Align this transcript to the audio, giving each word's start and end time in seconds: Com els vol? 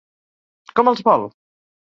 Com 0.79 0.89
els 0.93 1.05
vol? 1.09 1.29